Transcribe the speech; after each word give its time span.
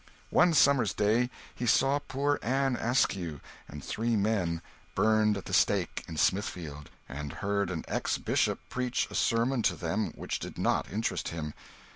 One 0.31 0.55
summer's 0.55 0.95
day 0.95 1.29
he 1.53 1.67
saw 1.67 1.99
poor 1.99 2.39
Anne 2.41 2.75
Askew 2.75 3.39
and 3.67 3.83
three 3.83 4.15
men 4.15 4.63
burned 4.95 5.37
at 5.37 5.45
the 5.45 5.53
stake 5.53 6.03
in 6.07 6.17
Smithfield, 6.17 6.89
and 7.07 7.33
heard 7.33 7.69
an 7.69 7.85
ex 7.87 8.17
Bishop 8.17 8.57
preach 8.67 9.07
a 9.11 9.13
sermon 9.13 9.61
to 9.61 9.75
them 9.75 10.11
which 10.15 10.39
did 10.39 10.57
not 10.57 10.91
interest 10.91 11.27
him. 11.27 11.53